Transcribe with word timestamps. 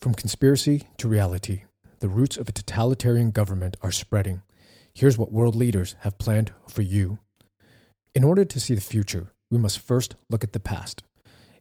From 0.00 0.14
conspiracy 0.14 0.88
to 0.98 1.08
reality, 1.08 1.62
the 2.00 2.08
roots 2.08 2.36
of 2.36 2.48
a 2.48 2.52
totalitarian 2.52 3.30
government 3.30 3.76
are 3.82 3.90
spreading. 3.90 4.42
Here's 4.92 5.16
what 5.16 5.32
world 5.32 5.54
leaders 5.54 5.96
have 6.00 6.18
planned 6.18 6.52
for 6.68 6.82
you. 6.82 7.18
In 8.14 8.22
order 8.22 8.44
to 8.44 8.60
see 8.60 8.74
the 8.74 8.80
future, 8.80 9.32
we 9.50 9.58
must 9.58 9.78
first 9.78 10.14
look 10.28 10.44
at 10.44 10.52
the 10.52 10.60
past. 10.60 11.02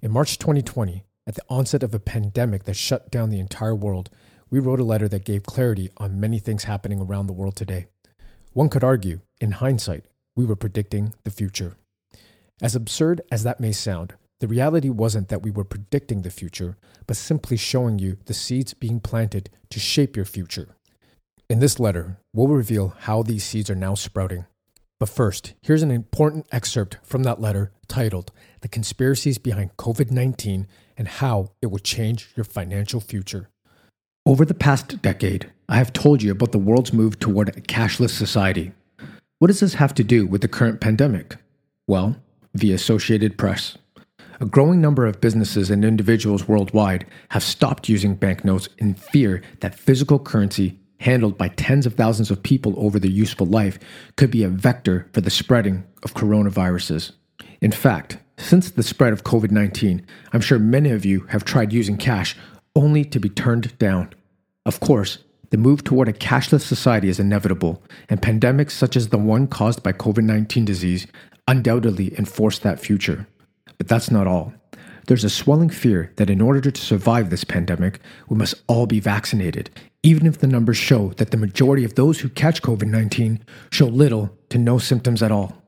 In 0.02 0.12
March 0.12 0.38
2020, 0.38 1.04
at 1.26 1.36
the 1.36 1.44
onset 1.48 1.84
of 1.84 1.94
a 1.94 2.00
pandemic 2.00 2.66
that 2.66 2.76
shut 2.76 3.10
down 3.10 3.30
the 3.30 3.40
entire 3.40 3.74
world, 3.74 4.10
we 4.50 4.60
wrote 4.60 4.80
a 4.80 4.84
letter 4.84 5.08
that 5.08 5.26
gave 5.26 5.44
clarity 5.44 5.90
on 5.98 6.20
many 6.20 6.38
things 6.38 6.66
happening 6.66 7.00
around 7.00 7.28
the 7.28 7.34
world 7.34 7.56
today. 7.56 7.88
One 8.52 8.70
could 8.70 8.84
argue, 8.84 9.22
in 9.40 9.52
hindsight, 9.52 10.06
we 10.36 10.46
were 10.46 10.56
predicting 10.56 11.14
the 11.24 11.32
future. 11.32 11.78
As 12.62 12.76
absurd 12.76 13.22
as 13.32 13.44
that 13.44 13.60
may 13.60 13.72
sound, 13.72 14.14
the 14.44 14.48
reality 14.50 14.90
wasn't 14.90 15.30
that 15.30 15.42
we 15.42 15.52
were 15.52 15.64
predicting 15.64 16.22
the 16.22 16.30
future, 16.30 16.76
but 17.08 17.16
simply 17.16 17.56
showing 17.56 17.98
you 17.98 18.18
the 18.26 18.34
seeds 18.34 18.74
being 18.74 19.00
planted 19.00 19.50
to 19.70 19.80
shape 19.80 20.18
your 20.18 20.26
future. 20.26 20.76
In 21.50 21.60
this 21.60 21.80
letter, 21.80 22.18
we'll 22.34 22.50
reveal 22.50 22.94
how 23.00 23.24
these 23.24 23.46
seeds 23.46 23.70
are 23.70 23.76
now 23.76 23.96
sprouting. 23.96 24.46
But 25.00 25.08
first, 25.08 25.54
here's 25.62 25.82
an 25.82 25.92
important 25.92 26.46
excerpt 26.52 26.98
from 27.04 27.24
that 27.24 27.40
letter 27.40 27.72
titled 27.88 28.34
The 28.60 28.68
Conspiracies 28.68 29.38
Behind 29.38 29.78
COVID 29.78 30.12
19 30.12 30.68
and 30.98 31.08
How 31.08 31.52
It 31.62 31.68
Will 31.68 31.80
Change 31.80 32.28
Your 32.36 32.44
Financial 32.44 33.00
Future. 33.00 33.48
Over 34.26 34.44
the 34.44 34.54
past 34.54 35.02
decade, 35.02 35.54
I 35.70 35.78
have 35.78 35.94
told 35.94 36.22
you 36.22 36.34
about 36.34 36.52
the 36.52 36.58
world's 36.58 36.92
move 36.92 37.18
toward 37.18 37.48
a 37.48 37.62
cashless 37.62 38.10
society. 38.10 38.74
What 39.40 39.48
does 39.48 39.62
this 39.62 39.76
have 39.76 39.94
to 39.94 40.04
do 40.04 40.28
with 40.28 40.42
the 40.42 40.50
current 40.50 40.82
pandemic? 40.82 41.38
Well, 41.88 42.18
the 42.54 42.74
Associated 42.74 43.38
Press. 43.38 43.78
A 44.40 44.46
growing 44.46 44.82
number 44.82 45.06
of 45.06 45.22
businesses 45.22 45.70
and 45.70 45.86
individuals 45.86 46.48
worldwide 46.48 47.06
have 47.30 47.44
stopped 47.44 47.88
using 47.88 48.16
banknotes 48.16 48.68
in 48.78 48.96
fear 48.96 49.42
that 49.60 49.78
physical 49.78 50.20
currency 50.20 50.80
handled 51.00 51.38
by 51.38 51.50
tens 51.50 51.86
of 51.86 51.94
thousands 51.94 52.32
of 52.32 52.42
people 52.42 52.74
over 52.78 52.98
their 52.98 53.12
useful 53.12 53.46
life 53.46 53.78
could 54.16 54.32
be 54.32 54.44
a 54.44 54.50
vector 54.50 55.08
for 55.14 55.22
the 55.22 55.30
spreading 55.30 55.84
of 56.02 56.14
coronaviruses. 56.14 57.12
In 57.62 57.72
fact, 57.72 58.18
since 58.38 58.72
the 58.72 58.84
spread 58.84 59.14
of 59.14 59.24
COVID 59.24 59.52
19, 59.52 60.06
I'm 60.32 60.42
sure 60.42 60.60
many 60.60 60.90
of 60.90 61.06
you 61.06 61.22
have 61.30 61.46
tried 61.46 61.74
using 61.74 61.98
cash 61.98 62.36
only 62.76 63.06
to 63.06 63.20
be 63.20 63.30
turned 63.30 63.78
down. 63.78 64.14
Of 64.66 64.80
course, 64.80 65.20
the 65.52 65.58
move 65.58 65.84
toward 65.84 66.08
a 66.08 66.14
cashless 66.14 66.62
society 66.62 67.10
is 67.10 67.20
inevitable, 67.20 67.84
and 68.10 68.22
pandemics 68.22 68.72
such 68.72 68.96
as 68.96 69.10
the 69.10 69.20
one 69.20 69.46
caused 69.46 69.84
by 69.84 69.94
COVID 69.94 70.24
19 70.24 70.66
disease 70.66 71.06
undoubtedly 71.48 72.18
enforce 72.18 72.58
that 72.60 72.80
future. 72.80 73.28
But 73.78 73.88
that's 73.88 74.12
not 74.12 74.28
all. 74.28 74.54
There's 75.08 75.24
a 75.26 75.30
swelling 75.30 75.70
fear 75.70 76.14
that 76.16 76.30
in 76.30 76.40
order 76.40 76.62
to 76.62 76.82
survive 76.82 77.30
this 77.30 77.44
pandemic, 77.44 78.00
we 78.30 78.38
must 78.38 78.56
all 78.68 78.86
be 78.86 79.02
vaccinated, 79.02 79.70
even 80.02 80.26
if 80.26 80.40
the 80.40 80.48
numbers 80.48 80.78
show 80.78 81.10
that 81.18 81.32
the 81.32 81.38
majority 81.38 81.84
of 81.84 81.96
those 81.96 82.22
who 82.22 82.30
catch 82.30 82.62
COVID 82.62 82.88
19 82.88 83.44
show 83.72 83.88
little 83.88 84.38
to 84.50 84.58
no 84.58 84.78
symptoms 84.78 85.22
at 85.22 85.32
all. 85.32 85.62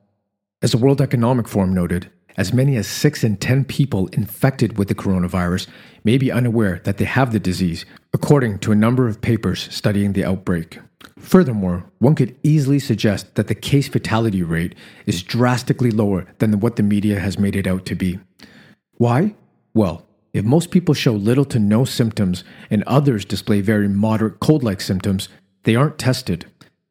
As 0.61 0.71
the 0.71 0.77
World 0.77 1.01
Economic 1.01 1.49
Forum 1.49 1.73
noted, 1.73 2.09
as 2.37 2.53
many 2.53 2.75
as 2.75 2.87
6 2.87 3.23
in 3.23 3.37
10 3.37 3.65
people 3.65 4.07
infected 4.07 4.77
with 4.77 4.87
the 4.87 4.95
coronavirus 4.95 5.67
may 6.03 6.17
be 6.17 6.31
unaware 6.31 6.81
that 6.83 6.97
they 6.97 7.05
have 7.05 7.31
the 7.31 7.39
disease, 7.39 7.85
according 8.13 8.59
to 8.59 8.71
a 8.71 8.75
number 8.75 9.07
of 9.07 9.21
papers 9.21 9.67
studying 9.73 10.13
the 10.13 10.25
outbreak. 10.25 10.79
Furthermore, 11.19 11.85
one 11.99 12.15
could 12.15 12.35
easily 12.43 12.79
suggest 12.79 13.35
that 13.35 13.47
the 13.47 13.55
case 13.55 13.87
fatality 13.87 14.43
rate 14.43 14.75
is 15.05 15.23
drastically 15.23 15.91
lower 15.91 16.27
than 16.39 16.59
what 16.59 16.75
the 16.75 16.83
media 16.83 17.19
has 17.19 17.39
made 17.39 17.55
it 17.55 17.67
out 17.67 17.85
to 17.85 17.95
be. 17.95 18.19
Why? 18.97 19.35
Well, 19.73 20.05
if 20.33 20.43
most 20.43 20.71
people 20.71 20.93
show 20.93 21.13
little 21.13 21.45
to 21.45 21.59
no 21.59 21.85
symptoms 21.85 22.43
and 22.69 22.83
others 22.83 23.25
display 23.25 23.61
very 23.61 23.87
moderate 23.87 24.39
cold 24.39 24.63
like 24.63 24.81
symptoms, 24.81 25.29
they 25.63 25.75
aren't 25.75 25.97
tested. 25.97 26.45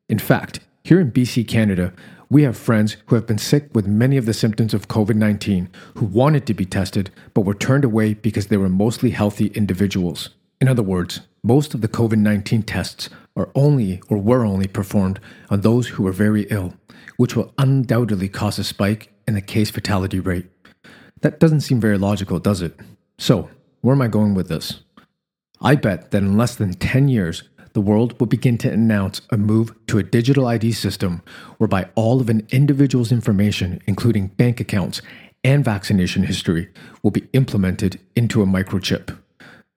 In 0.09 0.19
fact, 0.19 0.61
here 0.83 1.01
in 1.01 1.13
BC, 1.13 1.47
Canada, 1.47 1.93
we 2.31 2.43
have 2.43 2.57
friends 2.57 2.97
who 3.07 3.15
have 3.15 3.27
been 3.27 3.39
sick 3.39 3.69
with 3.75 3.87
many 3.87 4.17
of 4.17 4.27
the 4.27 4.35
symptoms 4.35 4.75
of 4.75 4.89
COVID 4.89 5.15
19 5.15 5.69
who 5.97 6.07
wanted 6.07 6.47
to 6.47 6.55
be 6.55 6.65
tested 6.65 7.11
but 7.33 7.43
were 7.43 7.55
turned 7.55 7.85
away 7.85 8.15
because 8.15 8.47
they 8.47 8.57
were 8.57 8.69
mostly 8.69 9.11
healthy 9.11 9.47
individuals. 9.49 10.31
In 10.61 10.69
other 10.69 10.83
words, 10.83 11.21
most 11.43 11.75
of 11.75 11.81
the 11.81 11.89
COVID 11.89 12.19
19 12.19 12.63
tests 12.63 13.09
are 13.37 13.51
only 13.55 14.01
or 14.09 14.19
were 14.19 14.45
only 14.45 14.67
performed 14.67 15.21
on 15.51 15.61
those 15.61 15.89
who 15.89 16.03
were 16.03 16.13
very 16.13 16.43
ill, 16.51 16.75
which 17.17 17.37
will 17.37 17.53
undoubtedly 17.59 18.29
cause 18.29 18.59
a 18.59 18.65
spike 18.65 19.13
in 19.27 19.35
the 19.35 19.41
case 19.41 19.71
fatality 19.71 20.21
rate. 20.21 20.47
That 21.21 21.41
doesn't 21.41 21.63
seem 21.63 21.81
very 21.81 21.99
logical, 21.99 22.39
does 22.39 22.63
it? 22.63 22.79
So, 23.19 23.49
where 23.81 23.95
am 23.95 24.03
I 24.03 24.09
going 24.09 24.35
with 24.35 24.49
this? 24.49 24.81
I 25.61 25.77
bet 25.77 26.11
that 26.11 26.23
in 26.23 26.37
less 26.37 26.57
than 26.57 26.75
10 26.75 27.09
years, 27.09 27.45
the 27.73 27.81
world 27.81 28.19
will 28.21 28.27
begin 28.27 28.57
to 28.59 28.71
announce 28.71 29.21
a 29.31 29.37
move 29.37 29.75
to 29.87 29.99
a 29.99 30.03
digital 30.03 30.47
ID 30.47 30.73
system 30.73 31.23
whereby 31.59 31.89
all 31.95 32.21
of 32.21 32.29
an 32.29 32.47
individual's 32.51 33.11
information, 33.11 33.81
including 33.87 34.29
bank 34.29 34.61
accounts 34.61 35.03
and 35.43 35.65
vaccination 35.65 36.23
history, 36.23 36.69
will 37.03 37.11
be 37.11 37.29
implemented 37.33 38.01
into 38.15 38.43
a 38.43 38.47
microchip. 38.47 39.19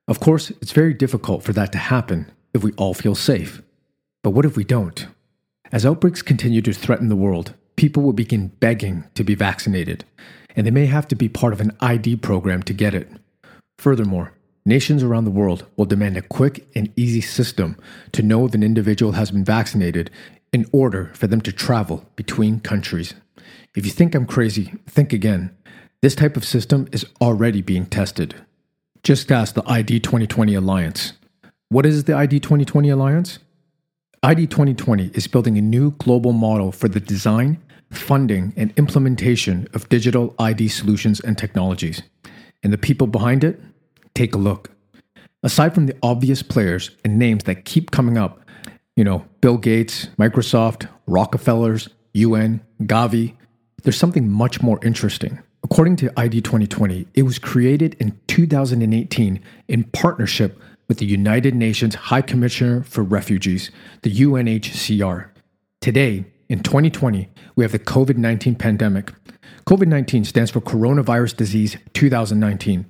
Of 0.07 0.19
course, 0.19 0.51
it's 0.61 0.71
very 0.71 0.93
difficult 0.93 1.43
for 1.43 1.53
that 1.53 1.71
to 1.71 1.77
happen 1.77 2.31
if 2.57 2.63
we 2.63 2.73
all 2.73 2.93
feel 2.93 3.15
safe. 3.15 3.61
But 4.23 4.31
what 4.31 4.43
if 4.43 4.57
we 4.57 4.65
don't? 4.65 5.07
As 5.71 5.85
outbreaks 5.85 6.21
continue 6.21 6.61
to 6.63 6.73
threaten 6.73 7.07
the 7.07 7.15
world, 7.15 7.53
people 7.77 8.03
will 8.03 8.13
begin 8.13 8.47
begging 8.59 9.05
to 9.15 9.23
be 9.23 9.35
vaccinated, 9.35 10.03
and 10.55 10.67
they 10.67 10.71
may 10.71 10.87
have 10.87 11.07
to 11.07 11.15
be 11.15 11.29
part 11.29 11.53
of 11.53 11.61
an 11.61 11.71
ID 11.79 12.17
program 12.17 12.63
to 12.63 12.73
get 12.73 12.93
it. 12.93 13.09
Furthermore, 13.77 14.33
nations 14.65 15.03
around 15.03 15.23
the 15.23 15.31
world 15.31 15.65
will 15.77 15.85
demand 15.85 16.17
a 16.17 16.21
quick 16.21 16.67
and 16.75 16.91
easy 16.97 17.21
system 17.21 17.77
to 18.11 18.21
know 18.21 18.45
if 18.45 18.53
an 18.53 18.63
individual 18.63 19.13
has 19.13 19.31
been 19.31 19.45
vaccinated 19.45 20.09
in 20.51 20.65
order 20.71 21.11
for 21.13 21.27
them 21.27 21.41
to 21.41 21.51
travel 21.51 22.05
between 22.15 22.59
countries. 22.59 23.13
If 23.75 23.85
you 23.85 23.91
think 23.91 24.15
I'm 24.15 24.25
crazy, 24.25 24.73
think 24.87 25.13
again. 25.13 25.55
This 26.01 26.15
type 26.15 26.37
of 26.37 26.45
system 26.45 26.87
is 26.91 27.05
already 27.21 27.61
being 27.61 27.85
tested. 27.85 28.35
Just 29.03 29.31
ask 29.31 29.53
the 29.53 29.69
ID 29.69 29.99
2020 29.99 30.53
Alliance. 30.55 31.13
What 31.69 31.85
is 31.85 32.05
the 32.05 32.13
ID 32.13 32.39
2020 32.39 32.87
Alliance? 32.87 33.39
ID 34.23 34.47
2020 34.47 35.07
is 35.07 35.27
building 35.27 35.57
a 35.57 35.61
new 35.61 35.91
global 35.91 36.31
model 36.31 36.71
for 36.71 36.87
the 36.87 37.01
design, 37.01 37.61
funding, 37.91 38.53
and 38.55 38.71
implementation 38.77 39.67
of 39.73 39.89
digital 39.89 40.33
ID 40.39 40.69
solutions 40.69 41.19
and 41.19 41.37
technologies. 41.37 42.03
And 42.63 42.71
the 42.71 42.77
people 42.77 43.05
behind 43.05 43.43
it? 43.43 43.59
Take 44.15 44.33
a 44.33 44.37
look. 44.37 44.71
Aside 45.43 45.75
from 45.75 45.87
the 45.87 45.95
obvious 46.01 46.41
players 46.41 46.91
and 47.03 47.19
names 47.19 47.43
that 47.43 47.65
keep 47.65 47.91
coming 47.91 48.17
up, 48.17 48.39
you 48.95 49.03
know, 49.03 49.25
Bill 49.41 49.57
Gates, 49.57 50.07
Microsoft, 50.17 50.87
Rockefellers, 51.05 51.89
UN, 52.13 52.61
Gavi, 52.83 53.35
there's 53.83 53.97
something 53.97 54.29
much 54.29 54.61
more 54.61 54.79
interesting. 54.85 55.39
According 55.65 55.97
to 55.97 56.13
ID 56.17 56.39
2020, 56.43 57.07
it 57.13 57.23
was 57.23 57.37
created 57.37 57.97
in 57.99 58.17
2018 58.27 59.41
in 59.67 59.83
partnership 59.83 60.61
with 60.87 60.99
the 60.99 61.05
United 61.05 61.53
Nations 61.53 61.95
High 61.95 62.21
Commissioner 62.21 62.83
for 62.83 63.03
Refugees, 63.03 63.71
the 64.03 64.13
UNHCR. 64.13 65.29
Today, 65.81 66.25
in 66.49 66.63
2020, 66.63 67.29
we 67.55 67.63
have 67.63 67.71
the 67.71 67.79
COVID 67.79 68.17
19 68.17 68.55
pandemic. 68.55 69.11
COVID 69.65 69.87
19 69.87 70.23
stands 70.23 70.51
for 70.51 70.61
Coronavirus 70.61 71.35
Disease 71.35 71.77
2019. 71.93 72.85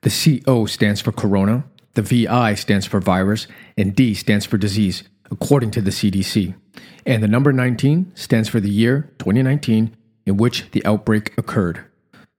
The 0.00 0.40
CO 0.44 0.66
stands 0.66 1.00
for 1.00 1.12
Corona, 1.12 1.64
the 1.94 2.02
VI 2.02 2.54
stands 2.54 2.86
for 2.86 3.00
virus, 3.00 3.46
and 3.76 3.94
D 3.94 4.14
stands 4.14 4.46
for 4.46 4.56
disease, 4.56 5.04
according 5.30 5.70
to 5.72 5.82
the 5.82 5.90
CDC. 5.90 6.54
And 7.04 7.22
the 7.22 7.28
number 7.28 7.52
19 7.52 8.12
stands 8.14 8.48
for 8.48 8.60
the 8.60 8.70
year 8.70 9.12
2019 9.18 9.94
in 10.24 10.36
which 10.36 10.70
the 10.70 10.84
outbreak 10.86 11.36
occurred. 11.36 11.84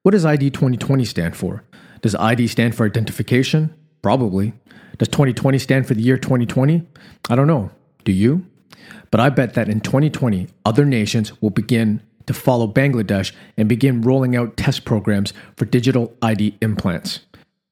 What 0.01 0.11
does 0.11 0.25
ID 0.25 0.49
2020 0.51 1.05
stand 1.05 1.35
for? 1.35 1.63
Does 2.01 2.15
ID 2.15 2.47
stand 2.47 2.75
for 2.75 2.85
identification? 2.85 3.73
Probably. 4.01 4.53
Does 4.97 5.07
2020 5.09 5.57
stand 5.59 5.87
for 5.87 5.93
the 5.93 6.01
year 6.01 6.17
2020? 6.17 6.85
I 7.29 7.35
don't 7.35 7.47
know. 7.47 7.71
Do 8.03 8.11
you? 8.11 8.45
But 9.11 9.19
I 9.19 9.29
bet 9.29 9.53
that 9.53 9.69
in 9.69 9.79
2020, 9.79 10.47
other 10.65 10.85
nations 10.85 11.41
will 11.41 11.49
begin 11.49 12.01
to 12.25 12.33
follow 12.33 12.67
Bangladesh 12.67 13.33
and 13.57 13.67
begin 13.67 14.01
rolling 14.01 14.35
out 14.35 14.57
test 14.57 14.85
programs 14.85 15.33
for 15.57 15.65
digital 15.65 16.15
ID 16.21 16.57
implants. 16.61 17.21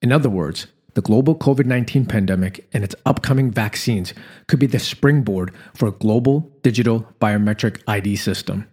In 0.02 0.12
other 0.12 0.30
words, 0.30 0.68
the 0.94 1.02
global 1.02 1.36
COVID 1.36 1.66
19 1.66 2.06
pandemic 2.06 2.68
and 2.74 2.84
its 2.84 2.96
upcoming 3.06 3.50
vaccines 3.50 4.14
could 4.48 4.60
be 4.60 4.68
the 4.68 4.80
springboard 4.80 5.54
for 5.74 5.88
a 5.88 5.92
global 5.92 6.52
digital 6.64 7.08
biometric 7.22 7.82
ID 7.88 8.18
system. 8.18 8.68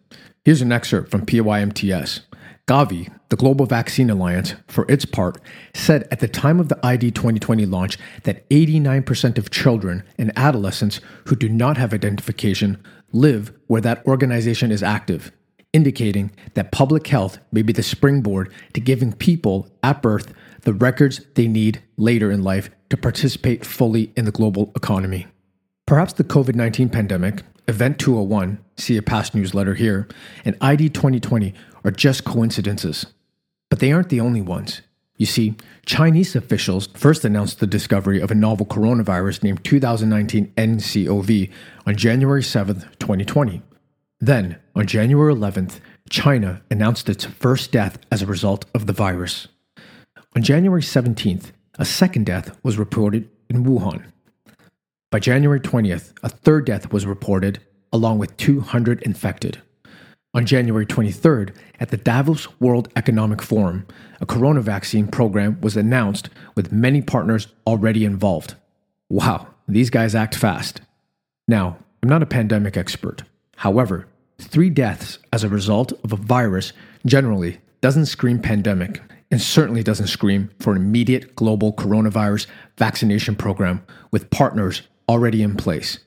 Here's 0.44 0.62
an 0.62 0.72
excerpt 0.72 1.10
from 1.10 1.26
PYMNTS. 1.26 2.20
Gavi, 2.68 3.10
the 3.30 3.36
Global 3.36 3.64
Vaccine 3.64 4.10
Alliance, 4.10 4.54
for 4.66 4.84
its 4.90 5.06
part, 5.06 5.40
said 5.72 6.06
at 6.10 6.20
the 6.20 6.28
time 6.28 6.60
of 6.60 6.68
the 6.68 6.78
ID 6.84 7.12
2020 7.12 7.64
launch 7.64 7.96
that 8.24 8.48
89% 8.50 9.38
of 9.38 9.50
children 9.50 10.04
and 10.18 10.30
adolescents 10.36 11.00
who 11.24 11.34
do 11.34 11.48
not 11.48 11.78
have 11.78 11.94
identification 11.94 12.76
live 13.10 13.52
where 13.68 13.80
that 13.80 14.06
organization 14.06 14.70
is 14.70 14.82
active, 14.82 15.32
indicating 15.72 16.30
that 16.52 16.70
public 16.70 17.06
health 17.06 17.38
may 17.52 17.62
be 17.62 17.72
the 17.72 17.82
springboard 17.82 18.52
to 18.74 18.82
giving 18.82 19.14
people 19.14 19.70
at 19.82 20.02
birth 20.02 20.34
the 20.62 20.74
records 20.74 21.22
they 21.36 21.48
need 21.48 21.82
later 21.96 22.30
in 22.30 22.42
life 22.42 22.68
to 22.90 22.98
participate 22.98 23.64
fully 23.64 24.12
in 24.14 24.26
the 24.26 24.30
global 24.30 24.72
economy. 24.76 25.26
Perhaps 25.86 26.12
the 26.12 26.24
COVID 26.24 26.54
19 26.54 26.90
pandemic, 26.90 27.42
Event 27.66 27.98
201, 27.98 28.58
see 28.76 28.96
a 28.96 29.02
past 29.02 29.34
newsletter 29.34 29.74
here, 29.74 30.08
and 30.44 30.56
ID 30.60 30.90
2020 30.90 31.54
are 31.84 31.90
just 31.90 32.24
coincidences. 32.24 33.06
But 33.70 33.80
they 33.80 33.92
aren't 33.92 34.08
the 34.08 34.20
only 34.20 34.40
ones. 34.40 34.82
You 35.16 35.26
see, 35.26 35.56
Chinese 35.84 36.36
officials 36.36 36.86
first 36.94 37.24
announced 37.24 37.58
the 37.58 37.66
discovery 37.66 38.20
of 38.20 38.30
a 38.30 38.36
novel 38.36 38.64
coronavirus 38.64 39.42
named 39.42 39.64
2019 39.64 40.52
nCoV 40.56 41.50
on 41.86 41.96
January 41.96 42.42
7, 42.42 42.80
2020. 43.00 43.62
Then, 44.20 44.58
on 44.76 44.86
January 44.86 45.34
11th, 45.34 45.80
China 46.08 46.62
announced 46.70 47.08
its 47.08 47.24
first 47.24 47.72
death 47.72 47.98
as 48.12 48.22
a 48.22 48.26
result 48.26 48.64
of 48.74 48.86
the 48.86 48.92
virus. 48.92 49.48
On 50.36 50.42
January 50.42 50.82
17th, 50.82 51.50
a 51.78 51.84
second 51.84 52.26
death 52.26 52.56
was 52.62 52.78
reported 52.78 53.28
in 53.50 53.64
Wuhan. 53.64 54.04
By 55.10 55.18
January 55.18 55.60
20th, 55.60 56.12
a 56.22 56.28
third 56.28 56.66
death 56.66 56.92
was 56.92 57.06
reported, 57.06 57.60
along 57.92 58.18
with 58.18 58.36
200 58.36 59.02
infected. 59.02 59.62
On 60.38 60.46
January 60.46 60.86
23rd, 60.86 61.52
at 61.80 61.88
the 61.88 61.96
Davos 61.96 62.60
World 62.60 62.88
Economic 62.94 63.42
Forum, 63.42 63.84
a 64.20 64.26
corona 64.26 64.60
vaccine 64.60 65.08
program 65.08 65.60
was 65.60 65.76
announced 65.76 66.30
with 66.54 66.70
many 66.70 67.02
partners 67.02 67.48
already 67.66 68.04
involved. 68.04 68.54
Wow, 69.08 69.48
these 69.66 69.90
guys 69.90 70.14
act 70.14 70.36
fast. 70.36 70.80
Now, 71.48 71.76
I'm 72.04 72.08
not 72.08 72.22
a 72.22 72.26
pandemic 72.26 72.76
expert. 72.76 73.24
However, 73.56 74.06
three 74.38 74.70
deaths 74.70 75.18
as 75.32 75.42
a 75.42 75.48
result 75.48 75.92
of 76.04 76.12
a 76.12 76.16
virus 76.16 76.72
generally 77.04 77.58
doesn't 77.80 78.06
scream 78.06 78.38
pandemic 78.38 79.02
and 79.32 79.42
certainly 79.42 79.82
doesn't 79.82 80.06
scream 80.06 80.50
for 80.60 80.70
an 80.70 80.76
immediate 80.76 81.34
global 81.34 81.72
coronavirus 81.72 82.46
vaccination 82.76 83.34
program 83.34 83.84
with 84.12 84.30
partners 84.30 84.82
already 85.08 85.42
in 85.42 85.56
place. 85.56 85.98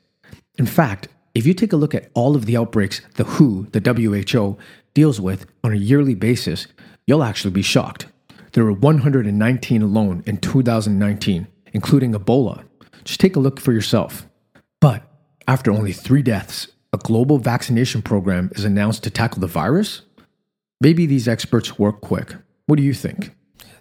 In 0.57 0.67
fact, 0.67 1.09
if 1.33 1.45
you 1.45 1.53
take 1.53 1.73
a 1.73 1.77
look 1.77 1.95
at 1.95 2.09
all 2.13 2.35
of 2.35 2.45
the 2.45 2.57
outbreaks 2.57 3.01
the 3.15 3.23
WHO, 3.23 3.67
the 3.71 3.79
WHO, 3.79 4.57
deals 4.93 5.21
with 5.21 5.45
on 5.63 5.71
a 5.71 5.77
yearly 5.77 6.15
basis, 6.15 6.67
you'll 7.07 7.23
actually 7.23 7.51
be 7.51 7.61
shocked. 7.61 8.07
There 8.53 8.65
were 8.65 8.73
119 8.73 9.81
alone 9.81 10.23
in 10.25 10.37
2019, 10.37 11.47
including 11.73 12.13
Ebola. 12.13 12.65
Just 13.05 13.21
take 13.21 13.35
a 13.35 13.39
look 13.39 13.59
for 13.59 13.71
yourself. 13.71 14.27
But 14.81 15.03
after 15.47 15.71
only 15.71 15.93
three 15.93 16.21
deaths, 16.21 16.67
a 16.93 16.97
global 16.97 17.37
vaccination 17.37 18.01
program 18.01 18.51
is 18.55 18.65
announced 18.65 19.03
to 19.03 19.09
tackle 19.09 19.39
the 19.39 19.47
virus? 19.47 20.01
Maybe 20.81 21.05
these 21.05 21.27
experts 21.27 21.79
work 21.79 22.01
quick. 22.01 22.35
What 22.65 22.75
do 22.75 22.83
you 22.83 22.93
think? 22.93 23.31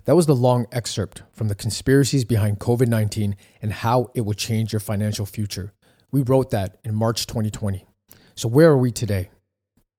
That 0.04 0.14
was 0.14 0.26
the 0.26 0.36
long 0.36 0.66
excerpt 0.70 1.22
from 1.32 1.48
the 1.48 1.54
conspiracies 1.54 2.24
behind 2.24 2.60
COVID 2.60 2.86
19 2.86 3.36
and 3.60 3.72
how 3.72 4.10
it 4.14 4.22
will 4.22 4.34
change 4.34 4.72
your 4.72 4.80
financial 4.80 5.26
future. 5.26 5.72
We 6.12 6.22
wrote 6.22 6.50
that 6.50 6.78
in 6.84 6.94
March 6.94 7.26
2020. 7.26 7.86
So, 8.34 8.48
where 8.48 8.70
are 8.70 8.78
we 8.78 8.90
today? 8.90 9.30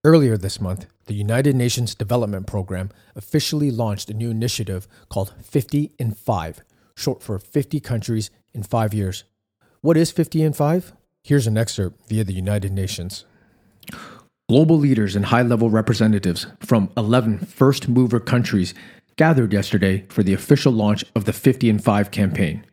Earlier 0.04 0.36
this 0.36 0.60
month, 0.60 0.86
the 1.06 1.14
United 1.14 1.54
Nations 1.56 1.94
Development 1.94 2.46
Program 2.46 2.90
officially 3.14 3.70
launched 3.70 4.10
a 4.10 4.14
new 4.14 4.30
initiative 4.30 4.86
called 5.08 5.32
50 5.40 5.92
in 5.98 6.12
5, 6.12 6.60
short 6.96 7.22
for 7.22 7.38
50 7.38 7.80
countries 7.80 8.30
in 8.52 8.62
5 8.62 8.92
years. 8.92 9.24
What 9.80 9.96
is 9.96 10.10
50 10.10 10.42
in 10.42 10.52
5? 10.52 10.92
Here's 11.22 11.46
an 11.46 11.56
excerpt 11.56 12.08
via 12.08 12.24
the 12.24 12.32
United 12.32 12.72
Nations. 12.72 13.24
Global 14.48 14.76
leaders 14.76 15.16
and 15.16 15.26
high 15.26 15.42
level 15.42 15.70
representatives 15.70 16.46
from 16.60 16.90
11 16.96 17.38
first 17.38 17.88
mover 17.88 18.20
countries 18.20 18.74
gathered 19.16 19.52
yesterday 19.52 20.04
for 20.08 20.22
the 20.22 20.34
official 20.34 20.72
launch 20.72 21.04
of 21.14 21.24
the 21.24 21.32
50 21.32 21.70
in 21.70 21.78
5 21.78 22.10
campaign. 22.10 22.64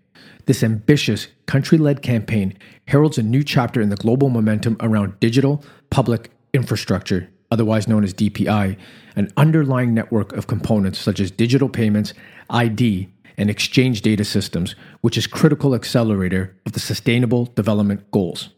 This 0.50 0.64
ambitious, 0.64 1.28
country 1.46 1.78
led 1.78 2.02
campaign 2.02 2.58
heralds 2.88 3.20
a 3.20 3.22
new 3.22 3.44
chapter 3.44 3.82
in 3.82 3.90
the 3.90 3.96
global 3.96 4.30
momentum 4.30 4.78
around 4.80 5.20
digital 5.20 5.64
public 5.92 6.32
infrastructure, 6.56 7.30
otherwise 7.52 7.88
known 7.88 8.04
as 8.04 8.16
DPI, 8.16 8.76
an 9.16 9.32
underlying 9.38 9.94
network 9.94 10.34
of 10.34 10.48
components 10.48 10.98
such 10.98 11.20
as 11.20 11.30
digital 11.30 11.70
payments, 11.70 12.16
ID, 12.50 13.10
and 13.38 13.52
exchange 13.52 14.02
data 14.02 14.26
systems, 14.26 14.74
which 15.02 15.20
is 15.20 15.28
critical 15.28 15.76
accelerator 15.76 16.56
of 16.66 16.72
the 16.72 16.80
sustainable 16.80 17.46
development 17.46 18.10
goals. 18.10 18.50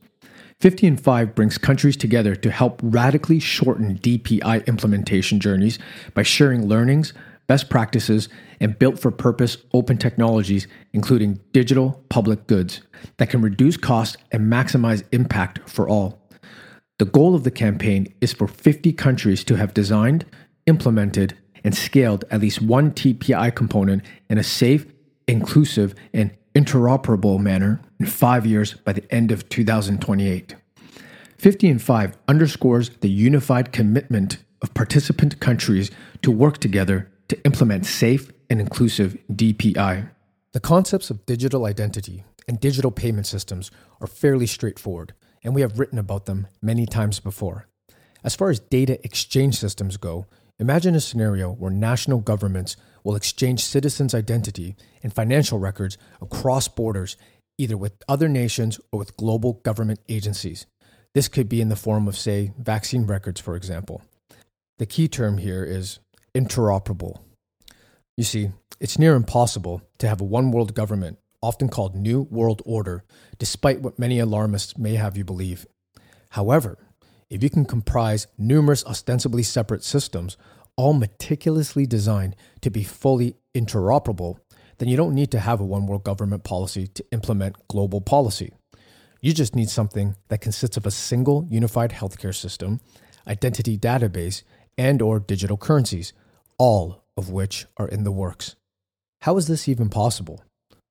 50 0.61 0.87
and 0.87 1.01
5 1.01 1.35
brings 1.35 1.57
countries 1.57 1.97
together 1.97 2.37
to 2.37 2.51
help 2.51 2.79
radically 2.81 3.41
shorten 3.41 3.97
DPI 3.97 4.65
implementation 4.65 5.41
journeys 5.41 5.77
by 6.13 6.23
sharing 6.23 6.69
learnings, 6.69 7.13
best 7.51 7.69
practices, 7.69 8.29
and 8.61 8.79
built 8.79 8.97
for 8.97 9.11
purpose 9.11 9.57
open 9.73 9.97
technologies, 9.97 10.69
including 10.93 11.37
digital 11.51 12.01
public 12.07 12.47
goods, 12.47 12.79
that 13.17 13.29
can 13.29 13.41
reduce 13.41 13.75
costs 13.75 14.15
and 14.31 14.49
maximize 14.49 15.03
impact 15.11 15.59
for 15.69 15.89
all. 15.89 16.25
The 16.97 17.03
goal 17.03 17.35
of 17.35 17.43
the 17.43 17.51
campaign 17.51 18.07
is 18.21 18.31
for 18.31 18.47
50 18.47 18.93
countries 18.93 19.43
to 19.43 19.57
have 19.57 19.73
designed, 19.73 20.23
implemented, 20.65 21.37
and 21.61 21.75
scaled 21.75 22.23
at 22.31 22.39
least 22.39 22.61
one 22.61 22.91
DPI 22.91 23.53
component 23.53 24.01
in 24.29 24.37
a 24.37 24.43
safe, 24.43 24.85
inclusive, 25.27 25.93
and 26.13 26.31
interoperable 26.55 27.37
manner 27.37 27.81
in 27.99 28.05
five 28.05 28.45
years 28.45 28.75
by 28.75 28.93
the 28.93 29.13
end 29.13 29.29
of 29.29 29.49
2028. 29.49 30.55
50 31.37 31.69
and 31.69 31.81
5 31.81 32.17
underscores 32.29 32.91
the 33.01 33.09
unified 33.09 33.73
commitment 33.73 34.37
of 34.61 34.73
participant 34.73 35.41
countries 35.41 35.91
to 36.21 36.31
work 36.31 36.57
together 36.59 37.10
to 37.31 37.45
implement 37.45 37.85
safe 37.85 38.29
and 38.49 38.59
inclusive 38.59 39.17
DPI. 39.31 40.09
The 40.51 40.59
concepts 40.59 41.09
of 41.09 41.25
digital 41.25 41.65
identity 41.65 42.25
and 42.45 42.59
digital 42.59 42.91
payment 42.91 43.25
systems 43.25 43.71
are 44.01 44.07
fairly 44.07 44.45
straightforward, 44.45 45.13
and 45.41 45.55
we 45.55 45.61
have 45.61 45.79
written 45.79 45.97
about 45.97 46.25
them 46.25 46.47
many 46.61 46.85
times 46.85 47.21
before. 47.21 47.69
As 48.21 48.35
far 48.35 48.49
as 48.49 48.59
data 48.59 48.99
exchange 49.05 49.57
systems 49.57 49.95
go, 49.95 50.25
imagine 50.59 50.93
a 50.93 50.99
scenario 50.99 51.53
where 51.53 51.71
national 51.71 52.19
governments 52.19 52.75
will 53.05 53.15
exchange 53.15 53.63
citizens' 53.63 54.13
identity 54.13 54.75
and 55.01 55.13
financial 55.13 55.57
records 55.57 55.97
across 56.21 56.67
borders, 56.67 57.15
either 57.57 57.77
with 57.77 57.93
other 58.09 58.27
nations 58.27 58.77
or 58.91 58.99
with 58.99 59.15
global 59.15 59.53
government 59.63 60.01
agencies. 60.09 60.65
This 61.15 61.29
could 61.29 61.47
be 61.47 61.61
in 61.61 61.69
the 61.69 61.77
form 61.77 62.09
of, 62.09 62.17
say, 62.17 62.51
vaccine 62.59 63.07
records, 63.07 63.39
for 63.39 63.55
example. 63.55 64.01
The 64.79 64.85
key 64.85 65.07
term 65.07 65.37
here 65.37 65.63
is 65.63 65.99
interoperable. 66.35 67.19
You 68.17 68.23
see, 68.23 68.51
it's 68.79 68.99
near 68.99 69.15
impossible 69.15 69.81
to 69.99 70.07
have 70.07 70.21
a 70.21 70.25
one 70.25 70.51
world 70.51 70.73
government, 70.73 71.19
often 71.41 71.69
called 71.69 71.95
New 71.95 72.21
World 72.29 72.61
Order, 72.65 73.03
despite 73.37 73.81
what 73.81 73.99
many 73.99 74.19
alarmists 74.19 74.77
may 74.77 74.95
have 74.95 75.17
you 75.17 75.23
believe. 75.23 75.65
However, 76.31 76.77
if 77.29 77.41
you 77.43 77.49
can 77.49 77.65
comprise 77.65 78.27
numerous 78.37 78.85
ostensibly 78.85 79.43
separate 79.43 79.83
systems, 79.83 80.37
all 80.75 80.93
meticulously 80.93 81.85
designed 81.85 82.35
to 82.61 82.69
be 82.69 82.83
fully 82.83 83.35
interoperable, 83.55 84.37
then 84.77 84.89
you 84.89 84.97
don't 84.97 85.13
need 85.13 85.31
to 85.31 85.39
have 85.39 85.59
a 85.59 85.65
one 85.65 85.85
world 85.85 86.03
government 86.03 86.43
policy 86.43 86.87
to 86.87 87.05
implement 87.11 87.67
global 87.67 88.01
policy. 88.01 88.53
You 89.21 89.33
just 89.33 89.55
need 89.55 89.69
something 89.69 90.15
that 90.29 90.41
consists 90.41 90.77
of 90.77 90.85
a 90.85 90.91
single 90.91 91.45
unified 91.49 91.91
healthcare 91.91 92.33
system, 92.33 92.81
identity 93.27 93.77
database, 93.77 94.41
and 94.77 95.01
or 95.01 95.19
digital 95.19 95.57
currencies, 95.57 96.13
all 96.61 97.03
of 97.17 97.31
which 97.31 97.65
are 97.77 97.87
in 97.87 98.03
the 98.03 98.11
works. 98.11 98.55
How 99.23 99.35
is 99.37 99.47
this 99.47 99.67
even 99.67 99.89
possible? 99.89 100.43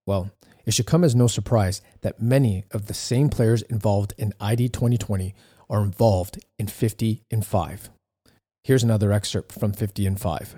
Well, 0.04 0.32
it 0.66 0.74
should 0.74 0.86
come 0.86 1.04
as 1.04 1.14
no 1.14 1.28
surprise 1.28 1.80
that 2.00 2.20
many 2.20 2.64
of 2.72 2.86
the 2.86 2.94
same 2.94 3.28
players 3.28 3.62
involved 3.62 4.12
in 4.18 4.34
ID 4.40 4.70
2020 4.70 5.32
are 5.70 5.84
involved 5.84 6.44
in 6.58 6.66
50 6.66 7.22
and 7.30 7.46
5. 7.46 7.88
Here's 8.64 8.82
another 8.82 9.12
excerpt 9.12 9.52
from 9.52 9.72
50 9.72 10.06
and 10.06 10.20
5. 10.20 10.56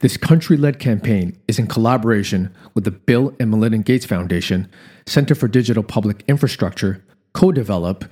This 0.00 0.16
country 0.16 0.56
led 0.56 0.78
campaign 0.78 1.38
is 1.46 1.58
in 1.58 1.66
collaboration 1.66 2.54
with 2.72 2.84
the 2.84 2.90
Bill 2.90 3.34
and 3.38 3.50
Melinda 3.50 3.78
Gates 3.78 4.06
Foundation, 4.06 4.70
Center 5.04 5.34
for 5.34 5.48
Digital 5.48 5.82
Public 5.82 6.24
Infrastructure, 6.28 7.04
Co 7.34 7.52
Develop, 7.52 8.06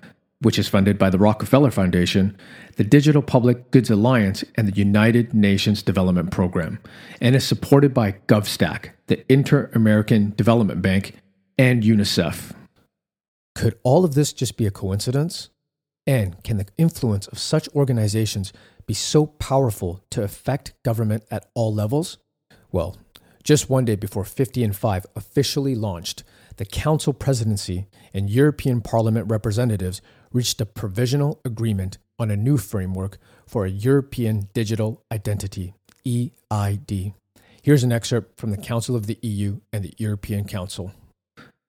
which 0.44 0.58
is 0.58 0.68
funded 0.68 0.98
by 0.98 1.08
the 1.08 1.18
Rockefeller 1.18 1.70
Foundation, 1.70 2.36
the 2.76 2.84
Digital 2.84 3.22
Public 3.22 3.70
Goods 3.70 3.90
Alliance, 3.90 4.44
and 4.56 4.68
the 4.68 4.76
United 4.76 5.32
Nations 5.32 5.82
Development 5.82 6.30
Program, 6.30 6.78
and 7.20 7.34
is 7.34 7.46
supported 7.46 7.94
by 7.94 8.12
GovStack, 8.28 8.90
the 9.06 9.24
Inter 9.32 9.70
American 9.74 10.34
Development 10.36 10.82
Bank, 10.82 11.14
and 11.56 11.82
UNICEF. 11.82 12.52
Could 13.54 13.78
all 13.82 14.04
of 14.04 14.14
this 14.14 14.32
just 14.32 14.56
be 14.56 14.66
a 14.66 14.70
coincidence? 14.70 15.48
And 16.06 16.42
can 16.44 16.58
the 16.58 16.66
influence 16.76 17.26
of 17.28 17.38
such 17.38 17.68
organizations 17.74 18.52
be 18.86 18.94
so 18.94 19.24
powerful 19.24 20.04
to 20.10 20.22
affect 20.22 20.74
government 20.82 21.24
at 21.30 21.48
all 21.54 21.72
levels? 21.72 22.18
Well, 22.70 22.98
just 23.42 23.70
one 23.70 23.84
day 23.84 23.94
before 23.94 24.24
50 24.24 24.64
and 24.64 24.76
5 24.76 25.06
officially 25.16 25.74
launched, 25.74 26.24
the 26.56 26.64
Council 26.64 27.12
presidency 27.12 27.86
and 28.12 28.30
European 28.30 28.80
Parliament 28.80 29.30
representatives 29.30 30.00
reached 30.34 30.60
a 30.60 30.66
provisional 30.66 31.40
agreement 31.44 31.96
on 32.18 32.30
a 32.30 32.36
new 32.36 32.58
framework 32.58 33.16
for 33.46 33.64
a 33.64 33.70
European 33.70 34.48
Digital 34.52 35.02
Identity, 35.10 35.72
EID. 36.04 37.14
Here's 37.62 37.84
an 37.84 37.92
excerpt 37.92 38.38
from 38.38 38.50
the 38.50 38.58
Council 38.58 38.94
of 38.94 39.06
the 39.06 39.18
EU 39.22 39.60
and 39.72 39.84
the 39.84 39.94
European 39.96 40.44
Council. 40.44 40.92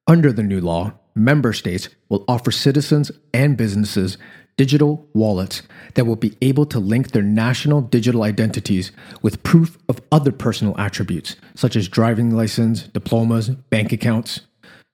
Under 0.07 0.33
the 0.33 0.43
new 0.43 0.59
law, 0.59 0.93
member 1.15 1.53
states 1.53 1.89
will 2.09 2.25
offer 2.27 2.51
citizens 2.51 3.11
and 3.33 3.55
businesses 3.55 4.17
digital 4.57 5.07
wallets 5.13 5.61
that 5.95 6.05
will 6.05 6.15
be 6.15 6.37
able 6.41 6.65
to 6.65 6.79
link 6.79 7.11
their 7.11 7.23
national 7.23 7.81
digital 7.81 8.23
identities 8.23 8.91
with 9.21 9.43
proof 9.43 9.77
of 9.89 10.01
other 10.11 10.31
personal 10.31 10.77
attributes, 10.79 11.35
such 11.55 11.75
as 11.75 11.87
driving 11.87 12.31
license, 12.31 12.83
diplomas, 12.83 13.49
bank 13.49 13.91
accounts. 13.91 14.41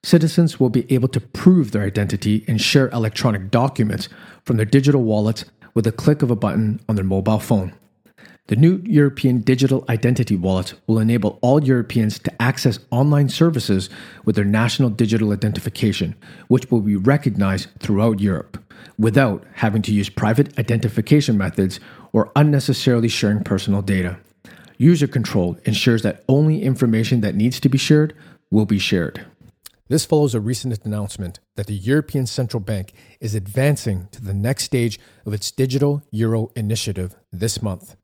Citizens 0.04 0.60
will 0.60 0.70
be 0.70 0.92
able 0.92 1.08
to 1.10 1.22
prove 1.22 1.72
their 1.72 1.84
identity 1.84 2.44
and 2.48 2.60
share 2.60 2.90
electronic 2.90 3.52
documents 3.52 4.10
from 4.44 4.58
their 4.58 4.66
digital 4.66 5.04
wallets 5.04 5.46
with 5.76 5.86
a 5.86 5.92
click 5.92 6.24
of 6.24 6.32
a 6.32 6.36
button 6.36 6.80
on 6.90 6.96
their 6.96 7.06
mobile 7.06 7.40
phone. 7.40 7.74
The 8.48 8.56
new 8.56 8.82
European 8.84 9.42
digital 9.42 9.86
identity 9.88 10.36
wallet 10.36 10.74
will 10.88 10.98
enable 10.98 11.38
all 11.42 11.64
Europeans 11.64 12.18
to 12.20 12.42
access 12.42 12.80
online 12.90 13.30
services 13.30 13.90
with 14.26 14.36
their 14.36 14.44
national 14.44 14.90
digital 14.90 15.32
identification, 15.32 16.16
which 16.48 16.70
will 16.72 16.82
be 16.82 16.96
recognized 16.96 17.70
throughout 17.80 18.20
Europe, 18.20 18.58
without 18.98 19.46
having 19.54 19.84
to 19.84 19.94
use 19.94 20.10
private 20.10 20.58
identification 20.58 21.38
methods 21.38 21.80
or 22.12 22.32
unnecessarily 22.36 23.08
sharing 23.08 23.44
personal 23.44 23.84
data. 23.84 24.18
User 24.78 25.08
control 25.08 25.58
ensures 25.66 26.02
that 26.02 26.26
only 26.28 26.64
information 26.64 27.22
that 27.22 27.36
needs 27.36 27.60
to 27.60 27.70
be 27.70 27.78
shared 27.78 28.16
will 28.50 28.66
be 28.66 28.80
shared. 28.80 29.26
This 29.92 30.06
follows 30.06 30.34
a 30.34 30.40
recent 30.40 30.86
announcement 30.86 31.42
that 31.58 31.68
the 31.68 31.76
European 31.76 32.26
Central 32.26 32.62
Bank 32.62 32.94
is 33.20 33.36
advancing 33.36 34.08
to 34.14 34.24
the 34.24 34.34
next 34.34 34.64
stage 34.64 34.98
of 35.26 35.34
its 35.34 35.52
digital 35.52 36.02
euro 36.12 36.50
initiative 36.56 37.18
this 37.30 37.62
month. 37.62 37.98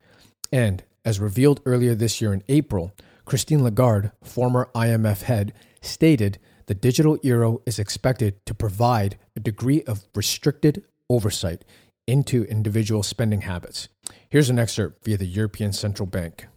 And 0.52 0.84
as 1.02 1.18
revealed 1.18 1.62
earlier 1.64 1.94
this 1.94 2.20
year 2.20 2.34
in 2.34 2.42
April, 2.46 2.92
Christine 3.24 3.64
Lagarde, 3.64 4.12
former 4.22 4.68
IMF 4.74 5.22
head, 5.22 5.54
stated 5.80 6.38
the 6.66 6.74
digital 6.74 7.18
euro 7.22 7.62
is 7.64 7.78
expected 7.78 8.44
to 8.44 8.52
provide 8.52 9.16
a 9.34 9.40
degree 9.40 9.82
of 9.84 10.04
restricted 10.14 10.84
oversight 11.08 11.64
into 12.06 12.44
individual 12.44 13.02
spending 13.02 13.40
habits. 13.40 13.88
Here's 14.28 14.50
an 14.50 14.58
excerpt 14.58 15.06
via 15.06 15.16
the 15.16 15.24
European 15.24 15.72
Central 15.72 16.06
Bank. 16.06 16.48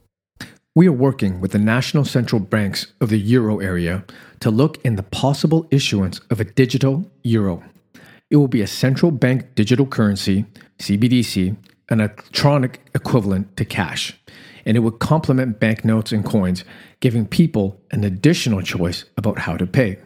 We 0.74 0.88
are 0.88 0.94
working 0.94 1.42
with 1.42 1.52
the 1.52 1.60
national 1.60 2.06
central 2.06 2.40
banks 2.40 2.94
of 3.02 3.10
the 3.10 3.20
euro 3.20 3.60
area 3.60 4.06
to 4.42 4.52
look 4.52 4.84
in 4.84 4.96
the 4.96 5.04
possible 5.04 5.68
issuance 5.72 6.20
of 6.30 6.40
a 6.40 6.44
digital 6.44 7.10
euro. 7.24 7.64
It 8.30 8.38
will 8.38 8.48
be 8.48 8.62
a 8.62 8.68
central 8.68 9.12
bank 9.12 9.56
digital 9.56 9.86
currency, 9.86 10.46
CBDC, 10.80 11.56
an 11.90 12.00
electronic 12.00 12.82
equivalent 12.96 13.56
to 13.58 13.66
cash, 13.66 14.20
and 14.66 14.76
it 14.78 14.80
would 14.82 15.00
complement 15.00 15.60
banknotes 15.60 16.12
and 16.12 16.26
coins, 16.26 16.64
giving 17.02 17.26
people 17.26 17.80
an 17.92 18.04
additional 18.04 18.62
choice 18.62 19.06
about 19.18 19.40
how 19.40 19.58
to 19.58 19.68
pay. 19.68 19.98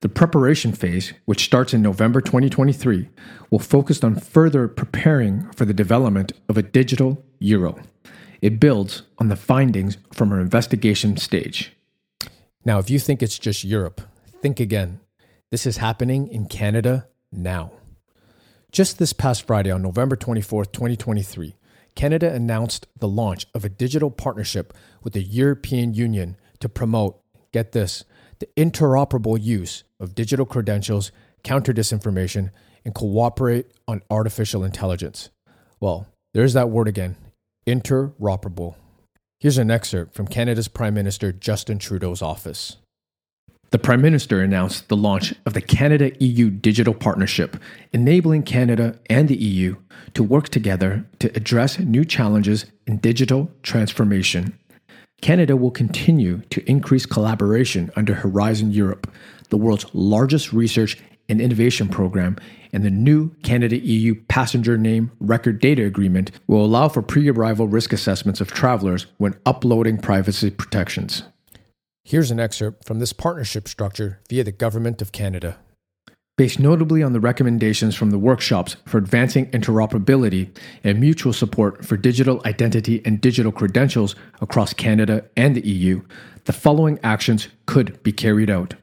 The 0.00 0.08
preparation 0.08 0.72
phase, 0.72 1.14
which 1.24 1.44
starts 1.44 1.72
in 1.72 1.80
November 1.80 2.20
2023, 2.20 3.08
will 3.50 3.58
focus 3.58 4.02
on 4.02 4.16
further 4.16 4.68
preparing 4.68 5.50
for 5.52 5.64
the 5.64 5.72
development 5.72 6.32
of 6.48 6.58
a 6.58 6.62
digital 6.62 7.24
euro. 7.38 7.78
It 8.42 8.60
builds 8.60 9.02
on 9.18 9.28
the 9.28 9.36
findings 9.36 9.96
from 10.12 10.32
our 10.32 10.40
investigation 10.40 11.16
stage. 11.16 11.72
Now, 12.66 12.78
if 12.78 12.88
you 12.88 12.98
think 12.98 13.22
it's 13.22 13.38
just 13.38 13.62
Europe, 13.62 14.00
think 14.40 14.58
again. 14.58 15.00
This 15.50 15.66
is 15.66 15.76
happening 15.76 16.28
in 16.28 16.46
Canada 16.46 17.06
now. 17.30 17.72
Just 18.72 18.98
this 18.98 19.12
past 19.12 19.46
Friday, 19.46 19.70
on 19.70 19.82
November 19.82 20.16
24th, 20.16 20.72
2023, 20.72 21.56
Canada 21.94 22.32
announced 22.32 22.86
the 22.98 23.06
launch 23.06 23.46
of 23.54 23.64
a 23.64 23.68
digital 23.68 24.10
partnership 24.10 24.72
with 25.02 25.12
the 25.12 25.22
European 25.22 25.92
Union 25.92 26.36
to 26.60 26.68
promote, 26.68 27.20
get 27.52 27.72
this, 27.72 28.04
the 28.40 28.48
interoperable 28.56 29.40
use 29.40 29.84
of 30.00 30.14
digital 30.14 30.46
credentials, 30.46 31.12
counter 31.44 31.72
disinformation, 31.72 32.50
and 32.84 32.94
cooperate 32.94 33.66
on 33.86 34.02
artificial 34.10 34.64
intelligence. 34.64 35.28
Well, 35.80 36.06
there's 36.32 36.54
that 36.54 36.70
word 36.70 36.88
again 36.88 37.16
interoperable. 37.66 38.74
Here's 39.44 39.58
an 39.58 39.70
excerpt 39.70 40.14
from 40.14 40.26
Canada's 40.26 40.68
Prime 40.68 40.94
Minister 40.94 41.30
Justin 41.30 41.78
Trudeau's 41.78 42.22
office. 42.22 42.78
The 43.72 43.78
Prime 43.78 44.00
Minister 44.00 44.40
announced 44.40 44.88
the 44.88 44.96
launch 44.96 45.34
of 45.44 45.52
the 45.52 45.60
Canada 45.60 46.12
EU 46.18 46.48
Digital 46.48 46.94
Partnership, 46.94 47.58
enabling 47.92 48.44
Canada 48.44 48.98
and 49.10 49.28
the 49.28 49.36
EU 49.36 49.76
to 50.14 50.22
work 50.22 50.48
together 50.48 51.04
to 51.18 51.28
address 51.36 51.78
new 51.78 52.06
challenges 52.06 52.64
in 52.86 52.96
digital 52.96 53.50
transformation. 53.62 54.58
Canada 55.20 55.58
will 55.58 55.70
continue 55.70 56.40
to 56.48 56.66
increase 56.66 57.04
collaboration 57.04 57.90
under 57.96 58.14
Horizon 58.14 58.72
Europe, 58.72 59.12
the 59.50 59.58
world's 59.58 59.84
largest 59.92 60.54
research 60.54 60.96
and 61.28 61.40
innovation 61.40 61.88
program, 61.88 62.36
and 62.72 62.84
the 62.84 62.90
new 62.90 63.30
Canada 63.42 63.76
EU 63.78 64.14
Passenger 64.28 64.76
Name 64.76 65.10
Record 65.20 65.60
Data 65.60 65.84
Agreement 65.84 66.30
will 66.46 66.64
allow 66.64 66.88
for 66.88 67.02
pre 67.02 67.28
arrival 67.28 67.68
risk 67.68 67.92
assessments 67.92 68.40
of 68.40 68.52
travelers 68.52 69.06
when 69.18 69.36
uploading 69.46 69.98
privacy 69.98 70.50
protections. 70.50 71.22
Here's 72.04 72.30
an 72.30 72.40
excerpt 72.40 72.84
from 72.84 72.98
this 72.98 73.12
partnership 73.12 73.66
structure 73.66 74.20
via 74.28 74.44
the 74.44 74.52
Government 74.52 75.00
of 75.00 75.12
Canada. 75.12 75.56
Based 76.36 76.58
notably 76.58 77.00
on 77.02 77.12
the 77.12 77.20
recommendations 77.20 77.94
from 77.94 78.10
the 78.10 78.18
workshops 78.18 78.76
for 78.86 78.98
advancing 78.98 79.48
interoperability 79.52 80.50
and 80.82 80.98
mutual 80.98 81.32
support 81.32 81.84
for 81.84 81.96
digital 81.96 82.42
identity 82.44 83.00
and 83.04 83.20
digital 83.20 83.52
credentials 83.52 84.16
across 84.40 84.74
Canada 84.74 85.24
and 85.36 85.54
the 85.54 85.66
EU, 85.66 86.02
the 86.44 86.52
following 86.52 86.98
actions 87.04 87.48
could 87.66 88.02
be 88.02 88.12
carried 88.12 88.50
out. 88.50 88.74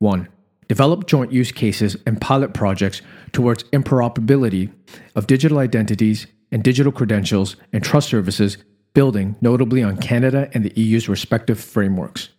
1. 0.00 0.28
Develop 0.68 1.06
joint 1.06 1.32
use 1.32 1.52
cases 1.52 1.96
and 2.06 2.20
pilot 2.20 2.52
projects 2.52 3.00
towards 3.32 3.64
interoperability 3.64 4.72
of 5.14 5.26
digital 5.26 5.58
identities 5.58 6.26
and 6.50 6.62
digital 6.62 6.92
credentials 6.92 7.56
and 7.72 7.84
trust 7.84 8.08
services, 8.08 8.58
building 8.94 9.36
notably 9.40 9.82
on 9.82 9.96
Canada 9.96 10.48
and 10.54 10.64
the 10.64 10.80
EU's 10.80 11.08
respective 11.08 11.60
frameworks. 11.60 12.30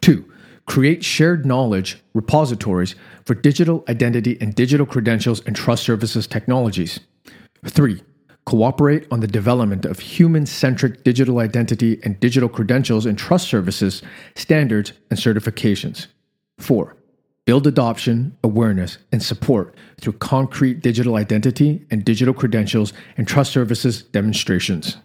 Two, 0.00 0.30
create 0.66 1.04
shared 1.04 1.46
knowledge 1.46 2.02
repositories 2.12 2.96
for 3.24 3.34
digital 3.34 3.84
identity 3.88 4.36
and 4.40 4.54
digital 4.54 4.86
credentials 4.86 5.44
and 5.46 5.54
trust 5.54 5.84
services 5.84 6.26
technologies. 6.26 7.00
Three, 7.64 8.02
cooperate 8.46 9.06
on 9.10 9.20
the 9.20 9.26
development 9.26 9.84
of 9.84 9.98
human 9.98 10.46
centric 10.46 11.04
digital 11.04 11.38
identity 11.38 12.00
and 12.02 12.18
digital 12.18 12.48
credentials 12.48 13.06
and 13.06 13.18
trust 13.18 13.48
services 13.48 14.02
standards 14.34 14.92
and 15.10 15.18
certifications. 15.18 16.06
Four, 16.58 16.95
build 17.46 17.66
adoption, 17.66 18.36
awareness, 18.42 18.98
and 19.12 19.22
support 19.22 19.74
through 20.00 20.12
concrete 20.14 20.82
digital 20.82 21.14
identity 21.14 21.86
and 21.90 22.04
digital 22.04 22.34
credentials 22.34 22.92
and 23.16 23.26
trust 23.26 23.52
services 23.52 24.02
demonstrations. 24.02 24.96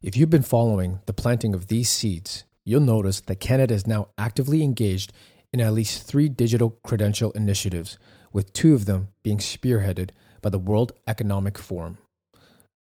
If 0.00 0.16
you've 0.16 0.30
been 0.30 0.42
following 0.42 1.00
the 1.06 1.12
planting 1.12 1.52
of 1.52 1.66
these 1.66 1.90
seeds, 1.90 2.44
you'll 2.64 2.80
notice 2.80 3.20
that 3.22 3.40
Canada 3.40 3.74
is 3.74 3.86
now 3.86 4.08
actively 4.16 4.62
engaged 4.62 5.12
in 5.52 5.60
at 5.60 5.74
least 5.74 6.06
three 6.06 6.28
digital 6.28 6.78
credential 6.84 7.32
initiatives, 7.32 7.98
with 8.32 8.52
two 8.52 8.74
of 8.74 8.86
them 8.86 9.08
being 9.24 9.38
spearheaded 9.38 10.10
by 10.40 10.48
the 10.48 10.58
World 10.58 10.92
Economic 11.08 11.58
Forum. 11.58 11.98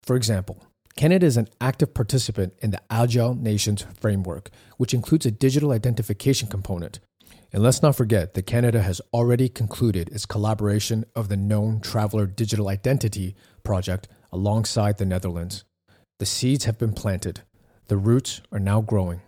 For 0.04 0.16
example, 0.16 0.64
Canada 0.96 1.26
is 1.26 1.38
an 1.38 1.48
active 1.60 1.94
participant 1.96 2.54
in 2.60 2.70
the 2.70 2.82
Agile 2.92 3.34
Nations 3.34 3.86
framework, 4.00 4.52
which 4.78 4.94
includes 4.94 5.26
a 5.26 5.32
digital 5.32 5.72
identification 5.72 6.48
component. 6.48 7.00
And 7.52 7.64
let's 7.64 7.82
not 7.82 7.96
forget 7.96 8.36
that 8.36 8.46
Canada 8.46 8.82
has 8.84 9.02
already 9.12 9.50
concluded 9.50 10.10
its 10.10 10.28
collaboration 10.28 11.04
of 11.16 11.30
the 11.30 11.38
Known 11.38 11.80
Traveler 11.80 12.28
Digital 12.28 12.70
Identity 12.70 13.36
project 13.64 14.08
alongside 14.32 14.98
the 14.98 15.06
Netherlands. 15.06 15.64
The 16.20 16.28
seeds 16.28 16.66
have 16.66 16.78
been 16.78 16.94
planted, 16.94 17.42
the 17.88 17.98
roots 17.98 18.42
are 18.52 18.60
now 18.60 18.82
growing. 18.82 19.22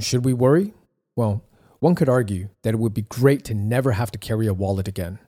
Should 0.00 0.24
we 0.24 0.32
worry? 0.32 0.74
Well, 1.14 1.44
one 1.78 1.94
could 1.94 2.08
argue 2.08 2.48
that 2.62 2.74
it 2.74 2.78
would 2.78 2.94
be 2.94 3.02
great 3.02 3.44
to 3.44 3.54
never 3.54 3.92
have 3.92 4.10
to 4.12 4.18
carry 4.18 4.48
a 4.48 4.54
wallet 4.54 4.88
again. 4.88 5.20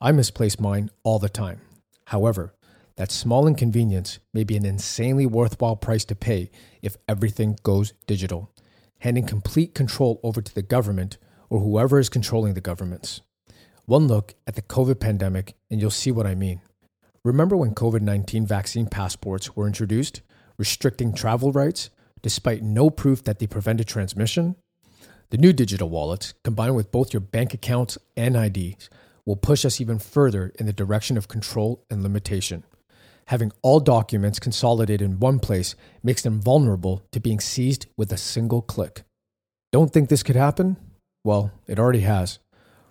I 0.00 0.10
misplace 0.10 0.58
mine 0.58 0.90
all 1.04 1.20
the 1.20 1.28
time. 1.28 1.60
However, 2.06 2.54
that 2.96 3.12
small 3.12 3.46
inconvenience 3.46 4.18
may 4.34 4.42
be 4.42 4.56
an 4.56 4.64
insanely 4.64 5.26
worthwhile 5.26 5.76
price 5.76 6.04
to 6.06 6.16
pay 6.16 6.50
if 6.82 6.96
everything 7.08 7.56
goes 7.62 7.92
digital, 8.08 8.50
handing 8.98 9.26
complete 9.26 9.74
control 9.74 10.18
over 10.24 10.42
to 10.42 10.52
the 10.52 10.62
government 10.62 11.18
or 11.50 11.60
whoever 11.60 11.98
is 11.98 12.08
controlling 12.08 12.54
the 12.54 12.60
governments. 12.60 13.20
One 13.86 14.06
look 14.06 14.34
at 14.46 14.54
the 14.54 14.62
COVID 14.62 15.00
pandemic, 15.00 15.54
and 15.70 15.80
you'll 15.80 15.90
see 15.90 16.10
what 16.10 16.26
I 16.26 16.34
mean. 16.34 16.60
Remember 17.24 17.56
when 17.56 17.74
COVID 17.74 18.02
19 18.02 18.46
vaccine 18.46 18.86
passports 18.86 19.56
were 19.56 19.66
introduced, 19.66 20.22
restricting 20.56 21.12
travel 21.12 21.52
rights 21.52 21.90
despite 22.20 22.62
no 22.62 22.90
proof 22.90 23.22
that 23.24 23.38
they 23.38 23.46
prevented 23.46 23.86
transmission? 23.86 24.56
The 25.30 25.38
new 25.38 25.52
digital 25.52 25.90
wallets, 25.90 26.34
combined 26.42 26.74
with 26.74 26.90
both 26.90 27.12
your 27.12 27.20
bank 27.20 27.54
accounts 27.54 27.98
and 28.16 28.34
IDs, 28.34 28.88
will 29.26 29.36
push 29.36 29.64
us 29.64 29.80
even 29.80 29.98
further 29.98 30.52
in 30.58 30.64
the 30.64 30.72
direction 30.72 31.18
of 31.18 31.28
control 31.28 31.84
and 31.90 32.02
limitation. 32.02 32.64
Having 33.26 33.52
all 33.60 33.78
documents 33.78 34.38
consolidated 34.38 35.02
in 35.02 35.20
one 35.20 35.38
place 35.38 35.74
makes 36.02 36.22
them 36.22 36.40
vulnerable 36.40 37.02
to 37.12 37.20
being 37.20 37.40
seized 37.40 37.86
with 37.94 38.10
a 38.10 38.16
single 38.16 38.62
click. 38.62 39.02
Don't 39.70 39.92
think 39.92 40.08
this 40.08 40.22
could 40.22 40.36
happen? 40.36 40.78
Well, 41.24 41.52
it 41.66 41.78
already 41.78 42.00
has. 42.00 42.38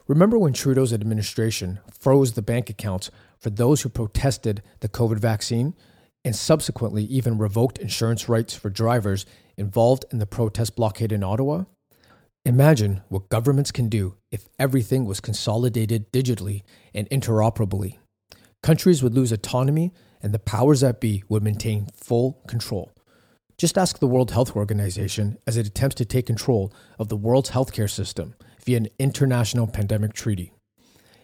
Remember 0.08 0.38
when 0.38 0.54
Trudeau's 0.54 0.94
administration 0.94 1.80
froze 2.00 2.34
the 2.34 2.42
bank 2.42 2.70
accounts 2.70 3.12
for 3.38 3.50
those 3.50 3.82
who 3.82 3.90
protested 3.90 4.64
the 4.80 4.90
COVID 4.90 5.20
vaccine 5.20 5.76
and 6.24 6.36
subsequently 6.36 7.04
even 7.06 7.38
revoked 7.38 7.78
insurance 7.78 8.30
rights 8.30 8.54
for 8.54 8.70
drivers 8.70 9.26
involved 9.58 10.06
in 10.12 10.20
the 10.20 10.26
protest 10.26 10.76
blockade 10.76 11.12
in 11.12 11.24
Ottawa? 11.24 11.66
Imagine 12.46 13.02
what 13.10 13.28
governments 13.28 13.72
can 13.72 13.90
do 13.90 14.16
if 14.32 14.48
everything 14.58 15.04
was 15.04 15.20
consolidated 15.20 16.12
digitally 16.14 16.62
and 16.94 17.10
interoperably. 17.10 17.98
Countries 18.64 19.04
would 19.04 19.14
lose 19.14 19.34
autonomy 19.34 19.94
and 20.22 20.34
the 20.34 20.40
powers 20.40 20.82
that 20.82 21.02
be 21.02 21.24
would 21.28 21.44
maintain 21.44 21.88
full 21.94 22.42
control. 22.48 22.92
Just 23.58 23.76
ask 23.76 23.98
the 23.98 24.08
World 24.08 24.30
Health 24.30 24.56
Organization 24.56 25.40
as 25.48 25.58
it 25.58 25.66
attempts 25.66 25.96
to 25.96 26.06
take 26.06 26.28
control 26.28 26.72
of 27.00 27.08
the 27.08 27.18
world's 27.18 27.50
healthcare 27.50 27.90
system 27.90 28.36
via 28.64 28.78
an 28.78 28.88
international 29.00 29.66
pandemic 29.66 30.14
treaty. 30.14 30.54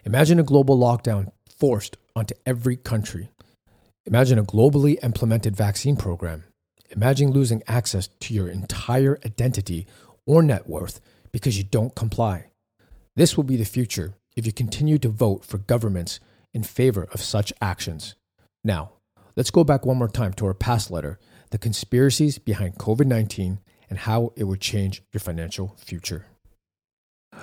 Imagine 0.04 0.40
a 0.40 0.44
global 0.44 0.76
lockdown 0.76 1.32
forced 1.48 1.96
onto 2.16 2.34
every 2.44 2.76
country. 2.76 3.30
Imagine 4.08 4.40
a 4.40 4.44
globally 4.44 4.98
implemented 5.04 5.56
vaccine 5.56 5.96
program. 5.96 6.44
Imagine 6.90 7.30
losing 7.30 7.62
access 7.68 8.10
to 8.22 8.34
your 8.34 8.48
entire 8.48 9.20
identity 9.24 9.86
or 10.26 10.42
net 10.42 10.68
worth 10.68 11.02
because 11.32 11.56
you 11.56 11.64
don't 11.64 11.94
comply. 11.94 12.48
This 13.16 13.38
will 13.38 13.44
be 13.44 13.58
the 13.58 13.64
future 13.64 14.16
if 14.36 14.48
you 14.48 14.52
continue 14.52 14.98
to 14.98 15.10
vote 15.10 15.46
for 15.46 15.60
governments 15.60 16.20
in 16.52 16.64
favor 16.64 17.08
of 17.14 17.22
such 17.22 17.54
actions. 17.62 18.16
Now, 18.64 18.94
let's 19.36 19.52
go 19.52 19.64
back 19.64 19.86
one 19.86 19.98
more 19.98 20.08
time 20.08 20.34
to 20.34 20.48
our 20.48 20.56
past 20.56 20.90
letter 20.90 21.20
the 21.54 21.60
conspiracies 21.60 22.40
behind 22.40 22.80
COVID 22.80 23.06
19 23.06 23.60
and 23.88 24.00
how 24.00 24.34
it 24.36 24.46
would 24.46 24.60
change 24.60 25.04
your 25.12 25.22
financial 25.22 25.76
future. 25.78 26.26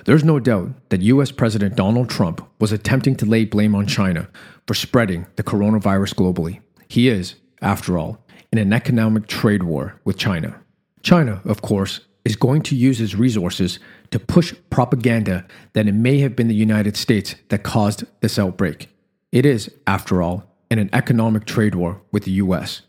There's 0.04 0.24
no 0.24 0.40
doubt 0.40 0.72
that 0.88 1.00
US 1.02 1.30
President 1.30 1.76
Donald 1.76 2.10
Trump 2.10 2.44
was 2.58 2.72
attempting 2.72 3.14
to 3.16 3.24
lay 3.24 3.44
blame 3.44 3.72
on 3.72 3.86
China 3.86 4.28
for 4.66 4.74
spreading 4.74 5.28
the 5.36 5.44
coronavirus 5.44 6.14
globally. 6.14 6.60
He 6.88 7.08
is, 7.08 7.36
after 7.62 7.96
all, 7.96 8.18
in 8.52 8.58
an 8.58 8.72
economic 8.72 9.28
trade 9.28 9.62
war 9.62 10.00
with 10.04 10.18
China. 10.18 10.60
China, 11.04 11.40
of 11.44 11.62
course, 11.62 12.00
is 12.24 12.34
going 12.34 12.62
to 12.62 12.74
use 12.74 13.00
its 13.00 13.14
resources 13.14 13.78
to 14.10 14.18
push 14.18 14.52
propaganda 14.70 15.46
that 15.74 15.86
it 15.86 15.94
may 15.94 16.18
have 16.18 16.34
been 16.34 16.48
the 16.48 16.54
United 16.54 16.96
States 16.96 17.36
that 17.50 17.62
caused 17.62 18.02
this 18.22 18.40
outbreak. 18.40 18.88
It 19.30 19.46
is, 19.46 19.70
after 19.86 20.20
all, 20.20 20.50
in 20.68 20.80
an 20.80 20.90
economic 20.92 21.44
trade 21.44 21.76
war 21.76 22.02
with 22.10 22.24
the 22.24 22.32
US. 22.32 22.82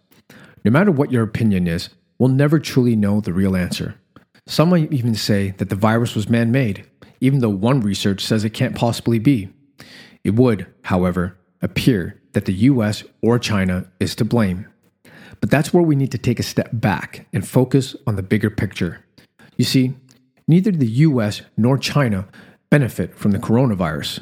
No 0.63 0.71
matter 0.71 0.91
what 0.91 1.11
your 1.11 1.23
opinion 1.23 1.67
is, 1.67 1.89
we'll 2.19 2.29
never 2.29 2.59
truly 2.59 2.95
know 2.95 3.19
the 3.19 3.33
real 3.33 3.55
answer. 3.55 3.95
Some 4.47 4.69
might 4.69 4.91
even 4.91 5.15
say 5.15 5.51
that 5.57 5.69
the 5.69 5.75
virus 5.75 6.15
was 6.15 6.29
man 6.29 6.51
made, 6.51 6.85
even 7.19 7.39
though 7.39 7.49
one 7.49 7.81
research 7.81 8.23
says 8.23 8.43
it 8.43 8.51
can't 8.51 8.75
possibly 8.75 9.19
be. 9.19 9.49
It 10.23 10.35
would, 10.35 10.67
however, 10.83 11.37
appear 11.61 12.21
that 12.33 12.45
the 12.45 12.53
US 12.53 13.03
or 13.21 13.39
China 13.39 13.89
is 13.99 14.15
to 14.15 14.25
blame. 14.25 14.67
But 15.39 15.49
that's 15.49 15.73
where 15.73 15.83
we 15.83 15.95
need 15.95 16.11
to 16.11 16.17
take 16.17 16.39
a 16.39 16.43
step 16.43 16.69
back 16.71 17.27
and 17.33 17.47
focus 17.47 17.95
on 18.05 18.15
the 18.15 18.23
bigger 18.23 18.49
picture. 18.49 19.03
You 19.57 19.65
see, 19.65 19.95
neither 20.47 20.71
the 20.71 20.87
US 20.87 21.41
nor 21.57 21.77
China 21.77 22.27
benefit 22.69 23.15
from 23.15 23.31
the 23.31 23.39
coronavirus. 23.39 24.21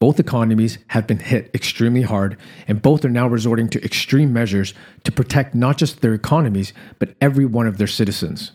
Both 0.00 0.20
economies 0.20 0.78
have 0.88 1.06
been 1.08 1.18
hit 1.18 1.50
extremely 1.54 2.02
hard, 2.02 2.36
and 2.68 2.80
both 2.80 3.04
are 3.04 3.10
now 3.10 3.26
resorting 3.26 3.68
to 3.70 3.84
extreme 3.84 4.32
measures 4.32 4.72
to 5.04 5.10
protect 5.10 5.54
not 5.54 5.76
just 5.76 6.00
their 6.00 6.14
economies, 6.14 6.72
but 6.98 7.16
every 7.20 7.44
one 7.44 7.66
of 7.66 7.78
their 7.78 7.88
citizens. 7.88 8.52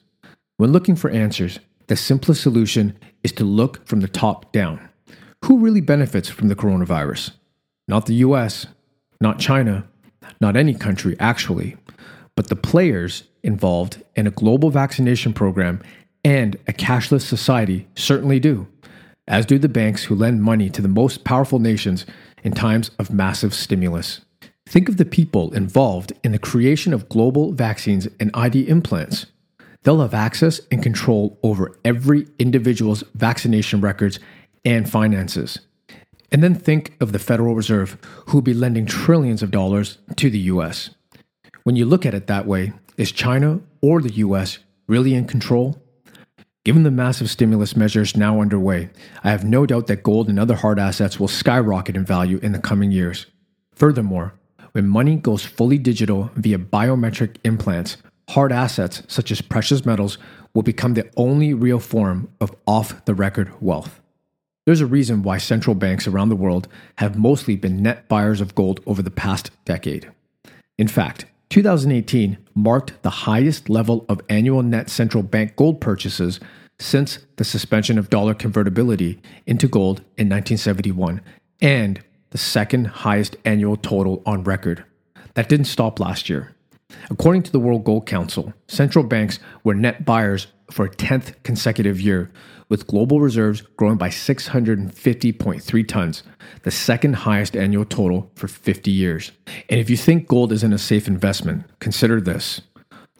When 0.58 0.72
looking 0.72 0.96
for 0.96 1.10
answers, 1.10 1.60
the 1.88 1.98
simplest 1.98 2.42
solution 2.42 2.98
is 3.24 3.34
to 3.34 3.44
look 3.44 3.86
from 3.86 4.00
the 4.00 4.08
top 4.08 4.54
down. 4.54 4.88
Who 5.46 5.60
really 5.60 5.82
benefits 5.82 6.30
from 6.30 6.48
the 6.48 6.56
coronavirus? 6.56 7.32
Not 7.90 8.06
the 8.06 8.16
US, 8.16 8.68
not 9.20 9.40
China, 9.40 9.86
not 10.40 10.56
any 10.56 10.74
country 10.74 11.18
actually, 11.20 11.76
but 12.36 12.48
the 12.48 12.56
players 12.56 13.24
involved 13.44 14.02
in 14.16 14.26
a 14.26 14.32
global 14.32 14.70
vaccination 14.70 15.34
program 15.34 15.82
and 16.24 16.56
a 16.68 16.72
cashless 16.72 17.22
society 17.22 17.88
certainly 17.96 18.40
do, 18.40 18.68
as 19.28 19.46
do 19.46 19.58
the 19.58 19.70
banks 19.70 20.06
who 20.06 20.16
lend 20.16 20.44
money 20.44 20.70
to 20.70 20.82
the 20.82 20.88
most 20.88 21.24
powerful 21.24 21.60
nations 21.60 22.06
in 22.44 22.52
times 22.52 22.92
of 23.00 23.14
massive 23.14 23.54
stimulus. 23.54 24.22
Think 24.66 24.90
of 24.90 24.98
the 24.98 25.06
people 25.06 25.54
involved 25.54 26.14
in 26.24 26.32
the 26.32 26.40
creation 26.40 26.94
of 26.94 27.10
global 27.10 27.52
vaccines 27.52 28.08
and 28.20 28.32
ID 28.34 28.68
implants. 28.68 29.26
They'll 29.84 30.02
have 30.02 30.14
access 30.14 30.62
and 30.72 30.82
control 30.82 31.40
over 31.44 31.78
every 31.84 32.28
individual's 32.40 33.04
vaccination 33.14 33.82
records 33.82 34.20
and 34.64 34.90
finances. 34.90 35.60
And 36.32 36.42
then 36.42 36.56
think 36.56 36.96
of 37.00 37.12
the 37.12 37.20
Federal 37.20 37.54
Reserve, 37.54 37.98
who'll 38.28 38.42
be 38.42 38.54
lending 38.54 38.86
trillions 38.86 39.44
of 39.44 39.52
dollars 39.52 40.00
to 40.16 40.30
the 40.30 40.40
US. 40.40 40.90
When 41.64 41.76
you 41.76 41.86
look 41.86 42.06
at 42.06 42.14
it 42.14 42.28
that 42.28 42.48
way, 42.48 42.74
is 42.98 43.12
China 43.12 43.60
or 43.82 44.02
the 44.02 44.14
US 44.14 44.60
really 44.88 45.14
in 45.14 45.26
control? 45.26 45.83
Given 46.66 46.84
the 46.84 46.92
massive 46.92 47.30
stimulus 47.30 47.76
measures 47.76 48.16
now 48.16 48.40
underway, 48.40 48.90
I 49.22 49.32
have 49.32 49.44
no 49.44 49.66
doubt 49.66 49.88
that 49.88 50.02
gold 50.02 50.30
and 50.30 50.40
other 50.40 50.56
hard 50.56 50.80
assets 50.80 51.20
will 51.20 51.28
skyrocket 51.28 51.98
in 51.98 52.06
value 52.06 52.40
in 52.42 52.54
the 52.54 52.60
coming 52.60 52.90
years. 52.90 53.26
Furthermore, 53.74 54.34
when 54.72 54.88
money 54.88 55.18
goes 55.18 55.44
fully 55.44 55.78
digital 55.78 56.32
via 56.36 56.58
biometric 56.58 57.36
implants, 57.44 57.98
hard 58.30 58.54
assets 58.54 59.04
such 59.10 59.30
as 59.30 59.42
precious 59.42 59.86
metals 59.86 60.18
will 60.54 60.64
become 60.64 60.94
the 60.94 61.10
only 61.18 61.54
real 61.54 61.80
form 61.80 62.30
of 62.40 62.56
off 62.66 63.04
the 63.04 63.14
record 63.14 63.52
wealth. 63.62 64.00
There's 64.66 64.80
a 64.80 64.86
reason 64.86 65.22
why 65.22 65.40
central 65.40 65.76
banks 65.76 66.08
around 66.08 66.30
the 66.30 66.38
world 66.38 66.70
have 66.96 67.18
mostly 67.18 67.58
been 67.58 67.84
net 67.84 68.08
buyers 68.08 68.40
of 68.40 68.56
gold 68.56 68.80
over 68.86 69.02
the 69.02 69.12
past 69.12 69.52
decade. 69.66 70.10
In 70.78 70.88
fact, 70.88 71.26
2018 71.54 72.36
marked 72.56 73.00
the 73.04 73.12
highest 73.12 73.70
level 73.70 74.08
of 74.10 74.20
annual 74.28 74.64
net 74.64 74.90
central 74.90 75.22
bank 75.22 75.56
gold 75.56 75.80
purchases 75.80 76.40
since 76.80 77.20
the 77.36 77.44
suspension 77.44 78.00
of 78.00 78.10
dollar 78.10 78.34
convertibility 78.34 79.22
into 79.46 79.68
gold 79.68 80.00
in 80.18 80.28
1971 80.28 81.22
and 81.62 82.04
the 82.32 82.40
second 82.40 82.88
highest 82.88 83.36
annual 83.46 83.78
total 83.78 84.24
on 84.26 84.44
record. 84.44 84.84
That 85.36 85.48
didn't 85.48 85.68
stop 85.68 86.00
last 86.00 86.28
year. 86.28 86.53
According 87.10 87.44
to 87.44 87.52
the 87.52 87.60
World 87.60 87.84
Gold 87.84 88.06
Council, 88.06 88.54
central 88.68 89.04
banks 89.04 89.40
were 89.64 89.74
net 89.74 90.06
buyers 90.06 90.48
for 90.72 90.86
a 90.86 90.90
10th 90.90 91.42
consecutive 91.44 92.02
year, 92.02 92.32
with 92.70 92.88
global 92.88 93.20
reserves 93.20 93.62
growing 93.78 93.98
by 93.98 94.10
650.3 94.10 95.88
tons, 95.88 96.24
the 96.64 96.72
second 96.72 97.14
highest 97.14 97.56
annual 97.56 97.86
total 97.86 98.32
for 98.36 98.48
50 98.48 98.90
years. 98.90 99.32
And 99.70 99.80
if 99.80 99.90
you 99.90 99.98
think 99.98 100.28
gold 100.28 100.52
isn't 100.52 100.74
a 100.74 100.78
safe 100.78 101.08
investment, 101.08 101.66
consider 101.80 102.20
this 102.20 102.62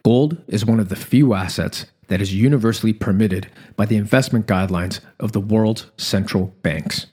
gold 0.04 0.38
is 0.48 0.66
one 0.66 0.80
of 0.80 0.90
the 0.90 0.96
few 0.96 1.34
assets 1.34 1.86
that 2.08 2.22
is 2.22 2.34
universally 2.34 2.94
permitted 2.94 3.50
by 3.76 3.86
the 3.86 3.98
investment 3.98 4.48
guidelines 4.48 5.00
of 5.20 5.32
the 5.32 5.40
world's 5.40 5.86
central 5.98 6.48
banks. 6.62 7.08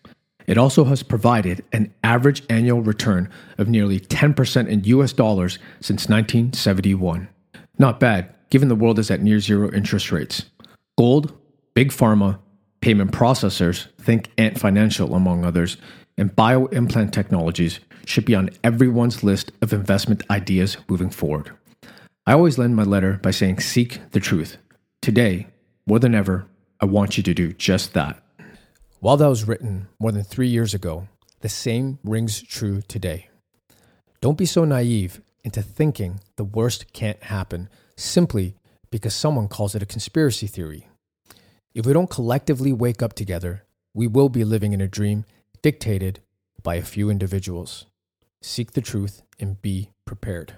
It 0.50 0.58
also 0.58 0.82
has 0.86 1.04
provided 1.04 1.64
an 1.70 1.94
average 2.02 2.42
annual 2.50 2.82
return 2.82 3.30
of 3.56 3.68
nearly 3.68 4.00
10% 4.00 4.66
in 4.66 4.82
US 4.82 5.12
dollars 5.12 5.60
since 5.78 6.08
1971. 6.08 7.28
Not 7.78 8.00
bad, 8.00 8.34
given 8.50 8.66
the 8.68 8.74
world 8.74 8.98
is 8.98 9.12
at 9.12 9.22
near 9.22 9.38
zero 9.38 9.70
interest 9.72 10.10
rates. 10.10 10.46
Gold, 10.98 11.32
big 11.74 11.90
pharma, 11.90 12.40
payment 12.80 13.12
processors, 13.12 13.86
think 14.00 14.32
Ant 14.38 14.58
Financial 14.58 15.14
among 15.14 15.44
others, 15.44 15.76
and 16.18 16.34
bioimplant 16.34 17.12
technologies 17.12 17.78
should 18.04 18.24
be 18.24 18.34
on 18.34 18.50
everyone's 18.64 19.22
list 19.22 19.52
of 19.62 19.72
investment 19.72 20.24
ideas 20.30 20.78
moving 20.88 21.10
forward. 21.10 21.52
I 22.26 22.32
always 22.32 22.58
end 22.58 22.74
my 22.74 22.82
letter 22.82 23.20
by 23.22 23.30
saying, 23.30 23.60
Seek 23.60 24.00
the 24.10 24.18
truth. 24.18 24.56
Today, 25.00 25.46
more 25.86 26.00
than 26.00 26.12
ever, 26.12 26.48
I 26.80 26.86
want 26.86 27.16
you 27.16 27.22
to 27.22 27.34
do 27.34 27.52
just 27.52 27.94
that. 27.94 28.20
While 29.00 29.16
that 29.16 29.28
was 29.28 29.48
written 29.48 29.88
more 29.98 30.12
than 30.12 30.24
three 30.24 30.48
years 30.48 30.74
ago, 30.74 31.08
the 31.40 31.48
same 31.48 31.98
rings 32.04 32.42
true 32.42 32.82
today. 32.82 33.30
Don't 34.20 34.36
be 34.36 34.44
so 34.44 34.66
naive 34.66 35.22
into 35.42 35.62
thinking 35.62 36.20
the 36.36 36.44
worst 36.44 36.92
can't 36.92 37.22
happen 37.22 37.70
simply 37.96 38.56
because 38.90 39.14
someone 39.14 39.48
calls 39.48 39.74
it 39.74 39.82
a 39.82 39.86
conspiracy 39.86 40.46
theory. 40.46 40.86
If 41.74 41.86
we 41.86 41.94
don't 41.94 42.10
collectively 42.10 42.74
wake 42.74 43.00
up 43.00 43.14
together, 43.14 43.64
we 43.94 44.06
will 44.06 44.28
be 44.28 44.44
living 44.44 44.74
in 44.74 44.82
a 44.82 44.88
dream 44.88 45.24
dictated 45.62 46.20
by 46.62 46.74
a 46.74 46.82
few 46.82 47.08
individuals. 47.08 47.86
Seek 48.42 48.72
the 48.72 48.82
truth 48.82 49.22
and 49.38 49.62
be 49.62 49.92
prepared. 50.04 50.56